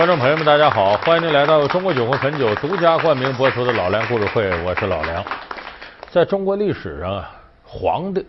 [0.00, 5.22] 观众朋友们，大家好，欢迎您来到中国酒魂汾酒独家冠名播出的《老梁故事会》，我是老梁。
[6.10, 7.30] 在中国历史上啊，
[7.62, 8.24] 皇帝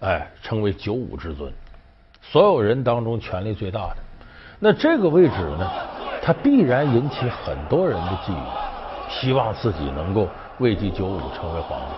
[0.00, 1.50] 哎称为九五之尊，
[2.20, 3.96] 所有人当中权力最大的。
[4.58, 5.66] 那这个位置呢，
[6.20, 8.34] 它必然引起很多人的觊觎，
[9.08, 10.28] 希望自己能够
[10.58, 11.94] 位居九五，成为皇帝。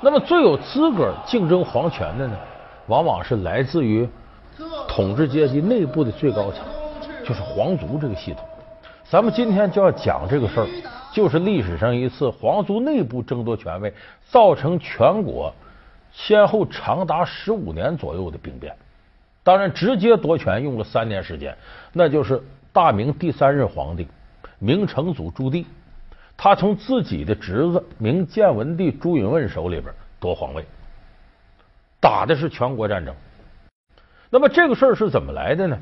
[0.00, 2.34] 那么最有资格竞争皇权的呢，
[2.86, 4.08] 往往是来自于
[4.88, 6.62] 统治阶级内部的最高层。
[7.28, 8.42] 就是皇族这个系统，
[9.04, 10.66] 咱们今天就要讲这个事儿，
[11.12, 13.92] 就是历史上一次皇族内部争夺权位，
[14.30, 15.52] 造成全国
[16.10, 18.74] 先后长达十五年左右的兵变。
[19.42, 21.54] 当然，直接夺权用了三年时间，
[21.92, 24.08] 那就是大明第三任皇帝
[24.58, 25.66] 明成祖朱棣，
[26.34, 30.64] 他从自己的侄子明建文帝朱允炆手里边夺皇位，
[32.00, 33.14] 打的是全国战争。
[34.30, 35.78] 那么这个事儿是怎么来的呢？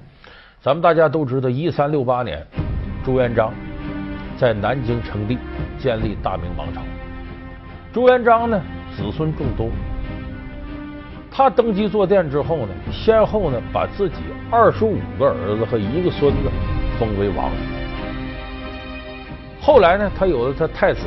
[0.66, 2.44] 咱们大家都知道，一三六八年，
[3.04, 3.54] 朱元璋
[4.36, 5.38] 在南京称帝，
[5.78, 6.80] 建立大明王朝。
[7.92, 8.60] 朱元璋呢，
[8.96, 9.68] 子孙众多。
[11.30, 14.16] 他登基坐殿之后呢，先后呢，把自己
[14.50, 16.50] 二十五个儿子和一个孙子
[16.98, 17.48] 封为王。
[19.60, 21.02] 后来呢，他有了他太子，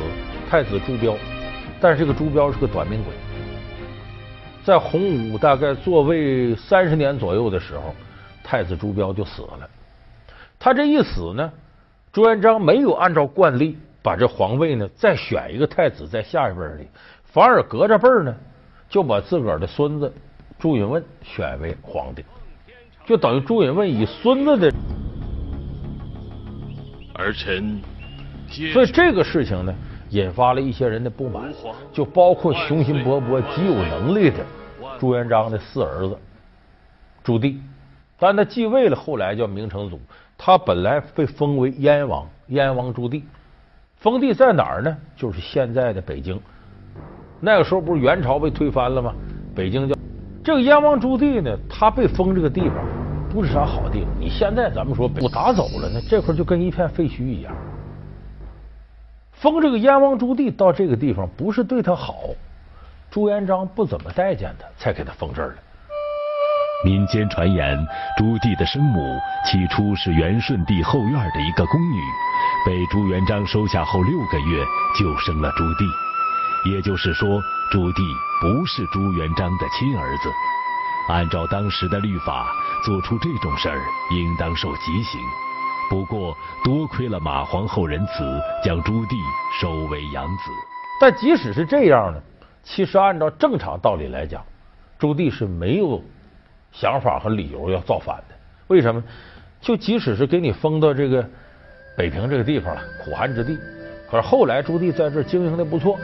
[0.48, 1.14] 太子朱标，
[1.82, 3.12] 但是这个朱标是个短命鬼，
[4.64, 7.94] 在洪武大概坐位三十年左右的时候。
[8.50, 9.70] 太子朱标就死了，
[10.58, 11.52] 他这一死呢，
[12.12, 16.88] 朱元璋没有按照惯例把这皇位呢再选一个太子在下一辈里，
[17.22, 18.34] 反而隔着辈儿呢
[18.88, 20.12] 就把自个儿的孙子
[20.58, 22.24] 朱允炆选为皇帝，
[23.06, 24.72] 就等于朱允炆以孙子的
[27.14, 27.80] 儿臣，
[28.72, 29.72] 所以这个事情呢
[30.08, 31.54] 引发了一些人的不满，
[31.92, 34.44] 就包括雄心勃勃、极有能力的
[34.98, 36.18] 朱元璋的四儿子
[37.22, 37.56] 朱棣。
[38.20, 39.98] 但他继位了，后来叫明成祖。
[40.38, 43.22] 他本来被封为燕王，燕王朱棣，
[43.96, 44.96] 封地在哪儿呢？
[45.16, 46.40] 就是现在的北京。
[47.40, 49.14] 那个时候不是元朝被推翻了吗？
[49.54, 49.96] 北京叫
[50.44, 52.76] 这个燕王朱棣呢，他被封这个地方
[53.30, 54.10] 不是啥好地方。
[54.18, 57.54] 你现在咱们说不打走了呢，这块就跟一片废墟一样。
[59.32, 62.24] 封这个燕王朱棣到这个地方，不是对他好，
[63.10, 65.54] 朱元璋不怎么待见他，才给他封这儿了。
[66.82, 67.76] 民间传言，
[68.16, 72.00] 朱棣的生母起初是元顺帝后院的一个宫女，
[72.64, 74.64] 被朱元璋收下后六个月
[74.98, 75.84] 就生了朱棣。
[76.64, 77.38] 也就是说，
[77.70, 78.02] 朱棣
[78.40, 80.30] 不是朱元璋的亲儿子。
[81.08, 82.50] 按照当时的律法，
[82.82, 83.78] 做出这种事儿
[84.12, 85.20] 应当受极刑。
[85.90, 89.16] 不过，多亏了马皇后仁慈，将朱棣
[89.60, 90.50] 收为养子。
[90.98, 92.20] 但即使是这样呢，
[92.62, 94.42] 其实按照正常道理来讲，
[94.98, 96.02] 朱棣是没有。
[96.72, 98.34] 想法和理由要造反的，
[98.68, 99.02] 为什么？
[99.60, 101.22] 就即使是给你封到这个
[101.94, 103.58] 北平这个地方了，苦寒之地，
[104.10, 105.98] 可是后来朱棣在这经营的不错，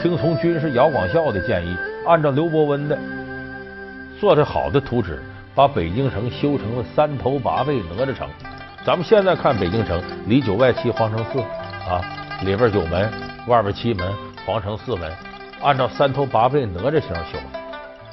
[0.00, 1.76] 听从军师姚广孝的建议，
[2.06, 2.96] 按照刘伯温的
[4.20, 5.20] 做的好的图纸，
[5.56, 8.28] 把北京城修成了三头八臂哪吒城。
[8.84, 11.40] 咱们现在看北京城，里九外七皇城四
[11.90, 12.00] 啊，
[12.44, 13.10] 里边九门，
[13.48, 14.06] 外边七门，
[14.46, 15.10] 皇城四门，
[15.60, 17.38] 按照三头八臂哪吒形修。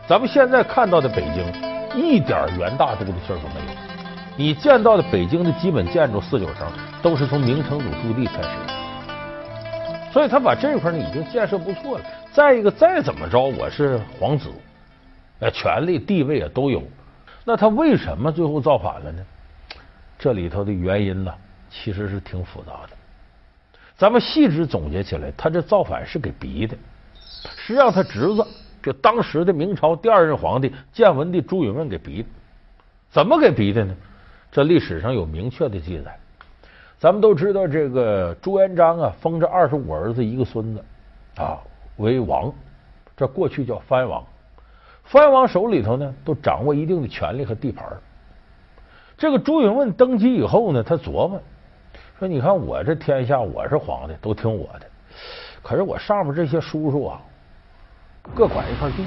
[0.07, 1.70] 咱们现在看到的北京。
[1.95, 3.71] 一点元大都的事儿都没有。
[4.37, 6.71] 你见到的北京的基本建筑四九城，
[7.01, 8.49] 都是从明成祖朱棣开始，
[10.13, 12.05] 所以他把这块呢已经建设不错了。
[12.31, 14.49] 再一个，再怎么着，我是皇子，
[15.39, 16.81] 呃，权力地位也都有。
[17.43, 19.23] 那他为什么最后造反了呢？
[20.17, 21.33] 这里头的原因呢，
[21.69, 22.95] 其实是挺复杂的。
[23.97, 26.75] 咱们细致总结起来，他这造反是给逼的，
[27.57, 28.47] 是让他侄子。
[28.81, 32.29] 就当时的明朝第二任皇帝建文帝朱允炆给逼的，
[33.09, 33.95] 怎么给逼的呢？
[34.51, 36.17] 这历史上有明确的记载。
[36.99, 40.83] 咱们都知道，这个朱元璋啊，封这二十五儿子一个孙子
[41.37, 41.57] 啊
[41.97, 42.53] 为王，
[43.15, 44.23] 这过去叫藩王。
[45.03, 47.85] 藩王手里头呢，都掌握一定的权力和地盘。
[49.17, 51.41] 这个朱允炆登基以后呢，他琢磨
[52.19, 54.85] 说：“你看我这天下，我是皇帝，都听我的。
[55.63, 57.21] 可是我上面这些叔叔啊。”
[58.33, 59.03] 各管一块地，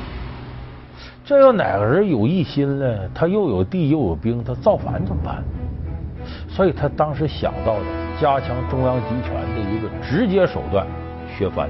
[1.25, 5.43] 这要哪个人有异心了，他又有地又有兵，他造反怎么办？
[6.49, 7.85] 所以他当时想到的
[8.21, 10.87] 加强中央集权的一个直接手段——
[11.37, 11.69] 削藩，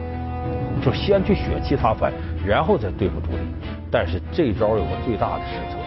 [0.83, 2.13] 就先去削其他藩，
[2.45, 3.39] 然后再对付朱棣。
[3.91, 5.79] 但是这招有个最大的失策，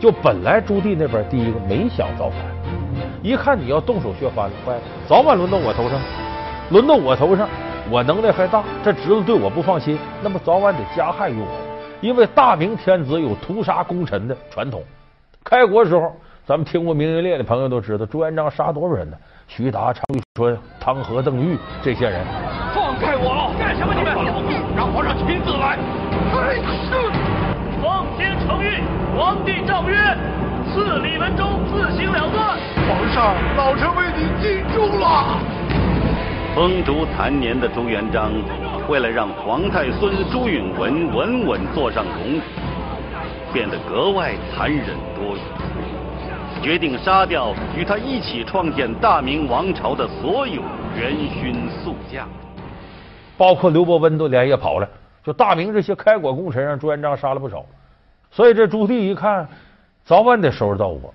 [0.00, 2.38] 就本来朱棣那边第一个没想造反，
[3.22, 6.00] 一看你要动手削藩，坏了，早晚轮到我头上，
[6.70, 7.48] 轮到我头上。
[7.90, 11.48] 我能耐还大，这侄子对我不放心，那么早晚得加害于我。
[12.00, 14.80] 因为大明天子有屠杀功臣的传统，
[15.42, 16.14] 开国时候
[16.46, 19.16] 咱们听过明月烈的朋友都知道，朱元璋杀多少人呢？
[19.48, 22.24] 徐达、常遇春、汤和、邓玉这些人。
[22.72, 23.52] 放开我！
[23.58, 24.14] 干什么你们？
[24.76, 25.76] 让皇上亲自来。
[26.38, 26.94] 哎，是。
[27.82, 28.84] 奉天承运，
[29.18, 29.96] 皇帝诏曰：
[30.70, 32.56] 赐李文忠自行了断。
[32.86, 35.40] 皇上，老臣为你尽忠了。
[36.52, 38.32] 风烛残年的朱元璋，
[38.88, 42.42] 为了让皇太孙朱允炆稳稳坐上龙椅，
[43.52, 45.40] 变得格外残忍多疑。
[46.60, 50.60] 决定杀掉与他一起创建大明王朝的所有
[50.98, 52.28] 元勋宿将，
[53.38, 54.88] 包括刘伯温都连夜跑了。
[55.22, 57.64] 就大明这些开国功臣，让朱元璋杀了不少。
[58.30, 59.48] 所以这朱棣一看，
[60.04, 61.14] 早晚得收拾到我。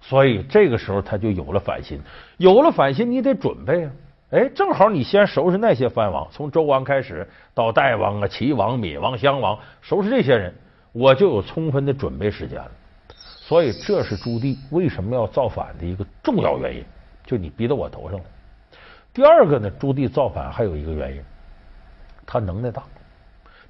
[0.00, 2.00] 所以这个时候他就有了反心，
[2.38, 3.90] 有了反心，你得准备啊！
[4.30, 10.52] 哎，正好你先收拾那些藩王，从周王开始到代王啊、齐王、闵王、襄王，收拾这些人，
[10.90, 12.70] 我就有充分的准备时间了。
[13.08, 16.84] 所以，这是朱棣为什么要造反的一个重要原因，
[17.24, 18.24] 就你逼到我头上了。
[19.14, 21.22] 第二个呢，朱棣造反还有一个原因，
[22.26, 22.82] 他能耐大。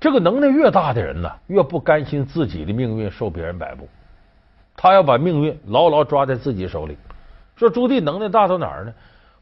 [0.00, 3.86] 这个能耐越大的人呢，越不甘心自己的命运受别人摆布，
[4.74, 6.96] 他要把命运牢牢抓在自己手里。
[7.56, 8.94] 说朱棣能耐大到哪儿呢？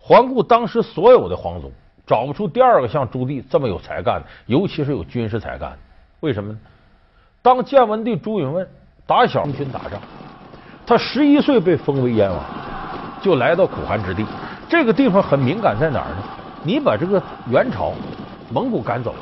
[0.06, 1.72] 环顾当时所有的皇族，
[2.06, 5.78] 找不出第二个像朱棣这么有才干的，尤其是有军事才干的。
[6.20, 6.58] 为什么呢？
[7.40, 8.66] 当建文帝朱允炆
[9.06, 9.98] 打小行军打仗。
[10.86, 12.38] 他十一岁被封为燕王，
[13.22, 14.26] 就来到苦寒之地。
[14.68, 16.16] 这个地方很敏感，在哪儿呢？
[16.62, 17.94] 你把这个元朝
[18.50, 19.18] 蒙古赶走了，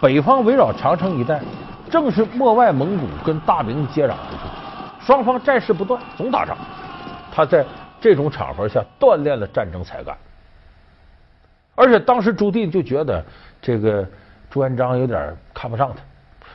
[0.00, 1.40] 北方围绕长城一带，
[1.88, 4.48] 正是漠外蒙古跟大明接壤之处，
[4.98, 6.56] 双方战事不断，总打仗。
[7.30, 7.64] 他在
[8.00, 10.16] 这种场合下锻炼了战争才干，
[11.74, 13.24] 而且当时朱棣就觉得
[13.60, 14.06] 这个
[14.50, 16.02] 朱元璋有点看不上他，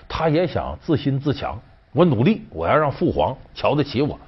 [0.07, 1.60] 他也想自新自强，
[1.92, 4.19] 我努力，我要让父皇瞧得起我。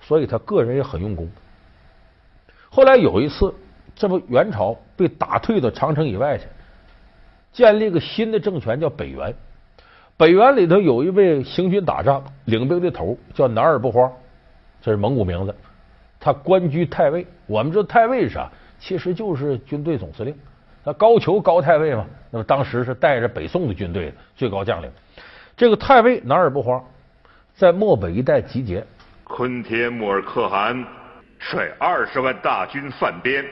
[0.00, 1.30] 所以他个人也很用功。
[2.68, 3.54] 后来有一次，
[3.94, 6.44] 这不元朝被打退到长城以外去，
[7.52, 9.32] 建立个新的政权，叫北元。
[10.16, 14.10] 北元里头有一位行军打仗领兵的头，叫南尔不花，
[14.80, 15.54] 这是蒙古名字。
[16.22, 17.26] 他官居太尉。
[17.46, 18.48] 我们知道太尉是啥？
[18.78, 20.32] 其实就是军队总司令。
[20.84, 24.90] 那高俅高太尉嘛，那么当时是带着北宋的军队的最高将领。
[25.56, 26.84] 这个太尉哪也不慌
[27.54, 28.84] 在漠北一带集结。
[29.24, 30.84] 昆铁木尔可汗
[31.38, 33.44] 率二十万大军犯边，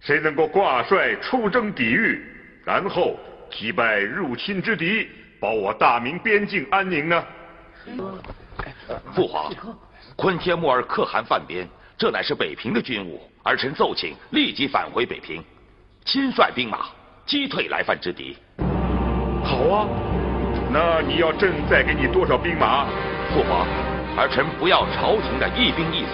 [0.00, 2.22] 谁能够挂帅出征抵御，
[2.64, 3.16] 然后
[3.50, 5.08] 击败入侵之敌，
[5.40, 7.24] 保我大明边境安宁呢？
[9.14, 9.50] 父皇，
[10.16, 11.68] 坤帖木儿可汗犯边，
[11.98, 15.42] 这乃是北平的军务，儿臣奏请立即返回北平，
[16.04, 16.86] 亲率兵马
[17.26, 18.36] 击退来犯之敌。
[19.42, 19.88] 好啊，
[20.72, 22.86] 那你要朕再给你多少兵马？
[23.32, 23.66] 父皇。
[24.16, 26.10] 儿臣不要朝廷的一兵一卒，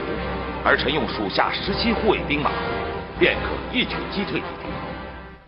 [0.65, 2.51] 儿臣用属下十七护卫兵马，
[3.19, 4.71] 便可一举击退敌兵。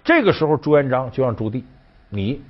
[0.04, 1.64] 这个时候，朱元璋就让朱棣，
[2.10, 2.42] 你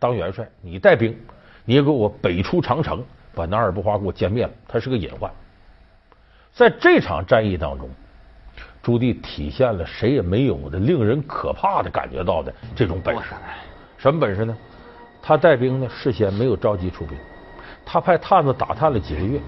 [0.00, 1.16] 当元帅，你带兵，
[1.64, 3.04] 你也给我北出长城，
[3.38, 4.50] 把南尔布花给我歼灭了。
[4.66, 5.30] 他是个隐患。
[6.52, 7.88] 在这场战役当中，
[8.82, 13.22] 朱棣体现了谁也没有的、令人可怕的感觉到的这种本事。
[13.96, 14.56] 什么本事呢？
[15.22, 17.16] 他带兵呢，事先没有着急出兵。
[17.84, 19.40] 他派探子打探了几个月，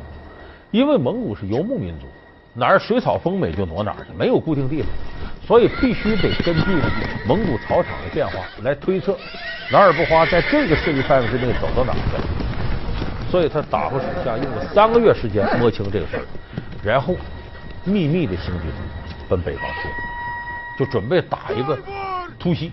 [0.71, 2.07] 因为蒙古是游牧民族，
[2.55, 4.89] 哪儿水草丰美就挪哪儿去，没有固定地方，
[5.47, 6.81] 所以必须得根据
[7.27, 9.17] 蒙古草场的变化来推测
[9.71, 12.60] 南尔不花在这个势力范围之内走到哪儿去了。
[13.31, 16.25] 所以他打发手下用了三个月时间摸清这个事儿，
[16.83, 17.15] 然后
[17.85, 18.71] 秘密的行军
[19.29, 19.89] 奔北方去，
[20.85, 21.79] 就准备打一个
[22.41, 22.73] 突袭。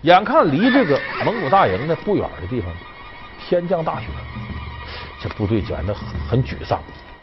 [0.00, 2.72] 眼看离这个蒙古大营呢不远的地方，
[3.46, 4.06] 天降大雪。
[5.20, 6.80] 这部队显得很很沮丧，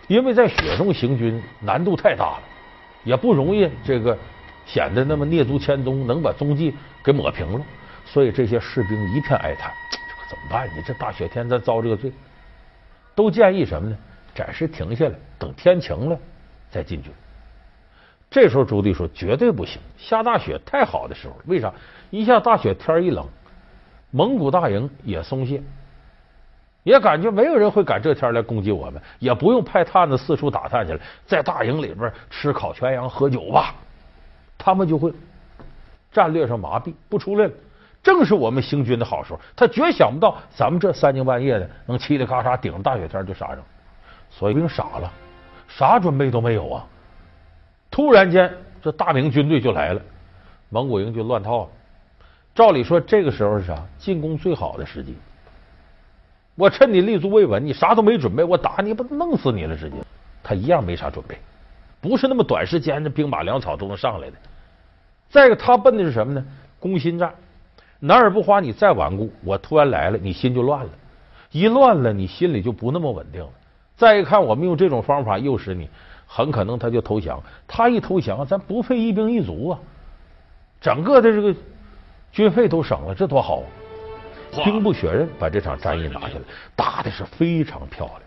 [0.07, 2.43] 因为在雪中行军难度太大了，
[3.03, 4.17] 也不容易这个
[4.65, 7.61] 显得那么蹑足千踪，能把踪迹给抹平了。
[8.05, 10.65] 所以这些士兵一片哀叹：“这可怎么办？
[10.77, 12.09] 你这大雪天咱遭这个罪。”
[13.19, 13.97] 都建议什么呢？
[14.33, 16.17] 暂时停下来，等天晴了
[16.71, 17.11] 再进军。
[18.31, 21.73] 这时候朱棣说：“绝对不行，下大雪太好的时候，为啥？
[22.11, 23.27] 一下大雪天一冷，
[24.11, 25.61] 蒙古大营也松懈。”
[26.83, 33.75] 也感觉没有人会赶这天来攻击我们，也不用派探子四处打探去了，在大营里边吃烤全羊、喝酒吧，
[34.57, 35.11] 他们就会
[36.09, 37.51] 战略上麻痹，不出来了。
[38.01, 43.57] 正是我们行军的好时候，他绝想不到咱们这三更半夜的能嘁哩喀嚓顶着大雪天就杀上，
[44.29, 45.11] 所以兵傻了，
[45.67, 46.85] 啥准备都没有啊！
[47.91, 48.51] 突然间，
[48.81, 50.01] 这大明军队就来了，
[50.69, 51.69] 蒙古营就乱套了。
[52.55, 53.75] 照理说，这个时候是啥？
[53.97, 55.17] 进攻最好的时机。
[56.55, 59.95] 我趁你立足未稳，你啥都没准备，我打你，不弄死你了直接。
[60.41, 61.37] 他一样没啥准备，
[61.99, 64.37] 不是那么短时间的兵马粮草都能上来的。
[65.29, 66.45] 再一个，他奔的是什么呢？
[66.79, 67.33] 攻心战。
[67.99, 70.91] 哪儿不花，你再顽固，我突然来了，你心就乱了，
[71.51, 73.49] 一乱了，你心里就不那么稳定了。
[73.97, 75.89] 再一看，我们用这种方法诱使你，
[76.25, 77.41] 很可能他就投降。
[77.67, 79.79] 他一投降，咱不费一兵一卒啊，
[80.79, 81.53] 整个的这个
[82.31, 83.67] 军费都省了，这多好啊！
[84.63, 86.41] 兵不血刃，把这场战役拿下来，
[86.75, 88.21] 打的是非常漂亮。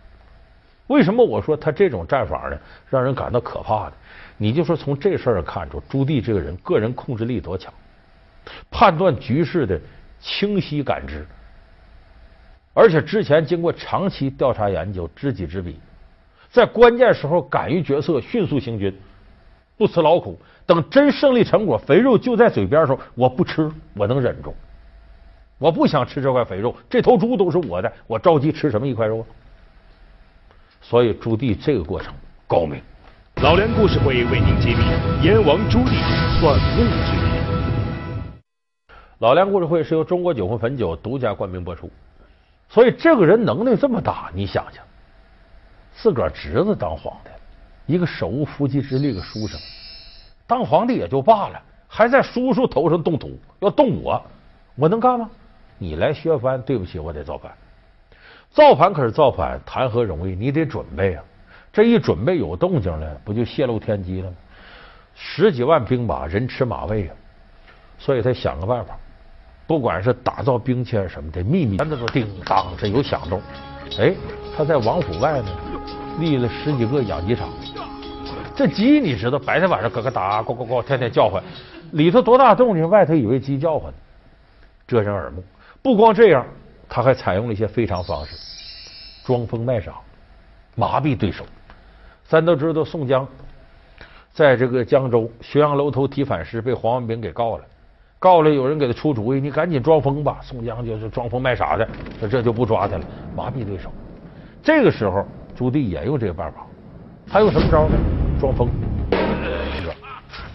[0.89, 2.59] 为什么我说他这种战法呢，
[2.91, 3.93] 让人感到可怕呢？
[4.37, 7.73] 你就说从这事儿看出，朱棣这个人个人控制力多强。
[8.71, 9.81] 判断局势的
[10.21, 11.27] 清晰感知，
[12.75, 15.79] 而且之前经过长期调查研究，知己知彼，
[16.51, 18.97] 在关键时候敢于决策，迅速行军，
[19.77, 20.39] 不辞劳苦。
[20.65, 24.55] 等真胜利成果，肥肉就在嘴边的时候，我不吃，我能忍住。
[25.59, 29.27] 我不想吃这块肥肉，这头猪都是我的，我着急吃什么一块肉？
[30.81, 32.15] 所以朱棣这个过程
[32.47, 32.81] 高明。
[33.43, 34.85] 老梁故事会为您揭秘
[35.25, 37.32] 燕王朱棣算命之谜。
[39.23, 41.89] 老梁故事会是由中国酒魂汾酒独家冠名播出，
[42.69, 44.83] 所以这个人能耐这么大，你想想，
[45.95, 47.31] 自个儿侄子当皇帝，
[47.95, 49.61] 一个手无缚鸡之力的书生，
[50.45, 54.21] 当皇帝也就罢了，还在叔叔头上动土，要动我，
[54.75, 55.31] 我能干吗？
[55.79, 57.53] 你来削藩，对不起，我得造反。
[58.51, 60.35] 造反可是造反，谈何容易？
[60.35, 61.23] 你得准备啊！
[61.73, 64.37] 这一准备有动静了，不就泄露天机了吗？
[65.15, 67.15] 十几万兵马，人吃马喂啊！
[68.01, 68.99] 所以他想个办法。
[69.67, 73.41] 不管是打造兵器还是什么的，秘密，那个叮当是有响动。
[73.99, 74.15] 哎，
[74.57, 75.47] 他在王府外呢，
[76.19, 77.49] 立了十几个养鸡场。
[78.55, 81.43] 这鸡你知道，白天晚上咯咯哒，呱呱呱，天天叫唤，
[81.93, 83.93] 里头多大动静，外头以为鸡叫唤，
[84.87, 85.43] 遮人耳目。
[85.81, 86.47] 不光这样，
[86.89, 88.37] 他还采用了一些非常方式，
[89.25, 89.95] 装疯卖傻，
[90.75, 91.45] 麻痹对手。
[92.27, 93.27] 咱都知道，宋江
[94.33, 97.65] 在这个江州浔阳楼头提反诗，被黄文炳给告了。
[98.23, 100.39] 告了，有人给他出主意，你赶紧装疯吧。
[100.41, 101.89] 宋江就是装疯卖傻的，
[102.21, 103.91] 说这就不抓他了，麻痹对手。
[104.63, 105.27] 这个时候，
[105.57, 106.65] 朱棣也用这个办法，
[107.27, 107.97] 他用什么招呢？
[108.39, 108.69] 装疯。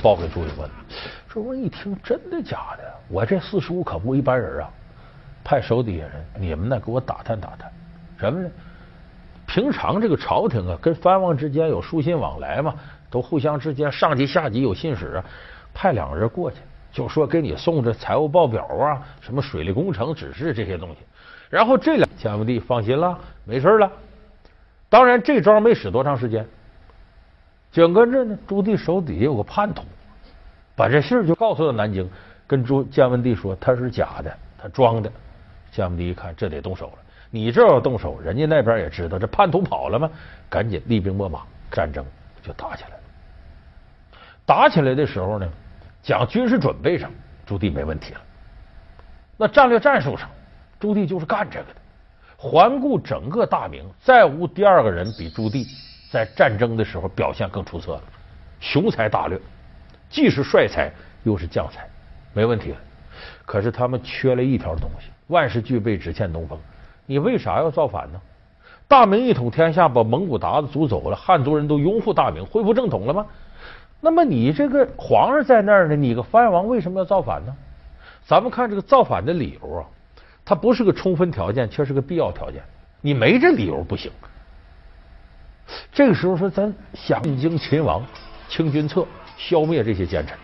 [0.02, 0.70] 报给朱允炆，
[1.28, 2.84] 朱允炆一听，真的假的？
[3.10, 4.70] 我这四叔可不一般人啊！
[5.44, 7.70] 派手底下人，你们呢，给我打探打探，
[8.18, 8.50] 什么呢？
[9.46, 12.76] 平常这个朝廷啊，跟藩王之间有书信往来嘛，
[13.10, 15.26] 都互相之间上级下级有信使啊，
[15.74, 16.58] 派两个人过去。
[16.98, 20.98] 就说给你送这财务报表啊，什么水利工程指示这些东西，
[21.48, 23.92] 然后这两建文帝放心了，没事了。
[24.90, 26.44] 当然这招没使多长时间，
[27.72, 29.84] 紧跟着呢，朱棣手底下有个叛徒，
[30.76, 32.10] 把这信就告诉了南京，
[32.48, 35.12] 跟朱建文帝说他是假的，他装的。
[35.72, 36.94] 建文帝一看，这得动手了。
[37.30, 40.10] 你这要动手，人家那边也知道这叛徒跑了吗？
[40.50, 42.04] 赶紧厉兵秣马，战争
[42.42, 42.96] 就打起来了。
[44.48, 45.48] 打起来的时候呢？
[46.08, 47.12] 讲军事准备上，
[47.46, 48.22] 朱棣没问题了。
[49.36, 50.30] 那战略战术上，
[50.80, 51.82] 朱棣就是干这个的。
[52.38, 55.68] 环顾整个大明，再无第二个人比朱棣
[56.10, 58.04] 在战争的时候表现更出色了。
[58.62, 59.38] 雄才大略，
[60.10, 60.90] 既是帅才
[61.24, 61.86] 又是将才，
[62.32, 62.78] 没问题了。
[63.46, 66.58] 可是他们缺了一条东西，万事俱备，只欠东风。
[67.06, 68.22] 你为啥要造反呢？
[68.88, 73.26] 大明一统天下，把蒙古鞑子逐走了，汉族人都拥护大明，恢复正统了吗？
[74.00, 75.96] 那么你这个皇上在那儿呢？
[75.96, 77.56] 你个藩王为什么要造反呢？
[78.26, 79.86] 咱们看这个造反的理由啊，
[80.46, 82.62] 它不是个充分条件，却是个必要条件。
[83.02, 84.12] 你没这理由不行。
[85.92, 88.06] 这个时候说，咱想进京勤王，
[88.48, 90.38] 清君侧，消灭这些奸臣，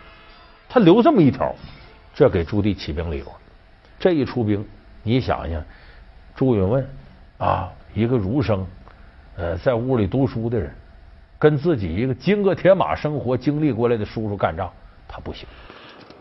[0.68, 1.54] 他留这么一条，
[2.14, 3.26] 这给朱棣起兵理由。
[4.00, 4.66] 这一出兵，
[5.04, 5.64] 你想想，
[6.36, 6.84] 朱允炆
[7.38, 8.66] 啊，一个儒生，
[9.38, 10.74] 呃，在屋里读书的人。
[11.44, 14.72] 跟自己一个金戈铁马生活经历过来的叔叔干仗，
[15.06, 15.46] 他不行。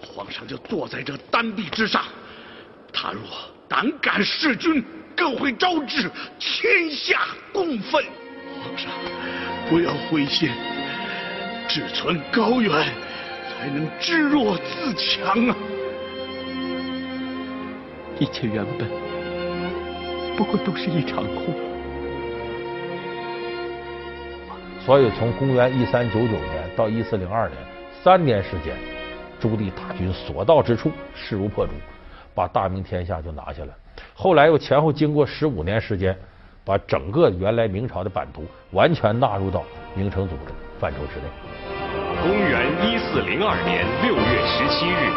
[0.05, 2.02] 皇上就坐在这丹壁之上，
[2.93, 3.23] 他若
[3.69, 4.85] 胆敢弑君，
[5.17, 6.11] 更会招致
[6.41, 7.21] 天下
[7.52, 8.02] 共愤。
[8.64, 8.91] 皇上
[9.71, 10.50] 不要灰心，
[11.69, 12.73] 志存高远，
[13.49, 15.57] 才能知弱自强啊！
[18.19, 18.88] 一切原本
[20.37, 21.72] 不过都是一场空。
[24.85, 27.57] 所以，从公元一三九九年到一四零二年
[28.03, 28.75] 三年时间，
[29.39, 31.73] 朱棣大军所到之处势如破竹，
[32.35, 33.69] 把大明天下就拿下了。
[34.12, 36.19] 后来又前后经过十五年时间，
[36.65, 39.62] 把整个原来明朝的版图完全纳入到
[39.95, 41.27] 明成祖的范畴之内。
[42.21, 45.12] 公元一四零二年六月十七日，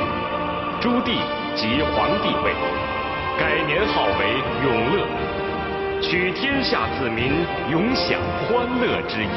[0.79, 1.17] 朱棣
[1.55, 2.53] 即皇帝位，
[3.39, 5.34] 改年号为永乐。
[6.01, 7.31] 取天下子民
[7.71, 9.27] 永享欢乐之意。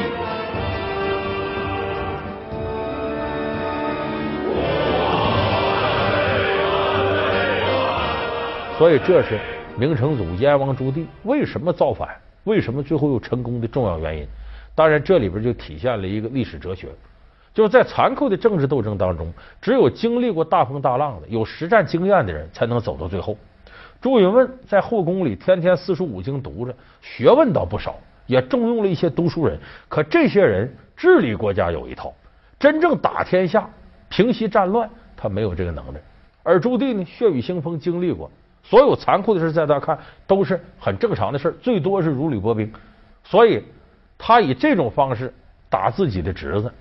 [8.79, 9.41] 所以这是
[9.77, 12.09] 明成祖燕王朱棣为什么造反，
[12.45, 14.27] 为什么最后又成功的重要原因。
[14.75, 16.87] 当然，这里边就体现了一个历史哲学，
[17.53, 23.37] 就是在残酷的政治斗争当中，只有经历过大风大浪的、有实战经验的人才能走到最后。
[24.01, 29.59] 朱允炆在后宫里天天四书五经读着，学问倒不少，也重用了一些读书人。
[29.89, 32.15] 可这些人治理国家有一套，
[32.59, 33.69] 真正打天下、
[34.09, 35.99] 平息战乱，他没有这个能力。
[36.45, 38.31] 而朱棣呢，血雨腥风经历过。
[38.63, 42.71] 所有残酷的事，在他看都是很正常的事，最多是如履薄冰。
[43.25, 43.65] 所以，
[44.17, 45.33] 他以这种方式
[45.69, 46.73] 打自己的侄子，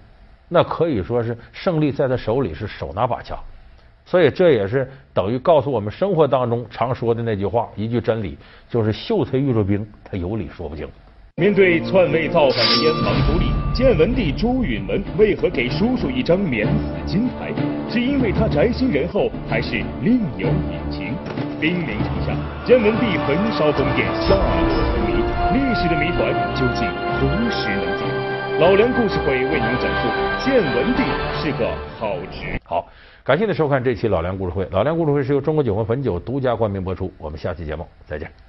[0.49, 3.37] 那可以说是胜利在他手里是手拿把掐。
[4.09, 8.37] 所以，这也是等于告诉我们生活当中常说的那句话，一句真理，
[8.69, 10.87] 就是秀才遇着兵，他有理说不清。
[11.35, 17.51] 面对篡位造反的燕王朱棣，建文帝朱允炆为何给叔叔一张免死金牌？
[17.89, 21.13] 是因为他宅心仁厚，还是另有隐情？
[21.59, 22.33] 兵临城下，
[22.65, 25.19] 建文帝焚烧宫殿，下落成谜。
[25.51, 26.87] 历史的谜团究竟
[27.19, 28.36] 何时能解？
[28.59, 30.09] 老梁故事会为您讲述：
[30.43, 31.03] 建文帝
[31.39, 32.59] 是个好局。
[32.63, 32.87] 好，
[33.23, 34.67] 感谢您收看这期老梁故事会。
[34.71, 37.13] 老梁故事会是由中国酒魂汾酒独家冠名播出。
[37.19, 38.46] 我们下期节目再见。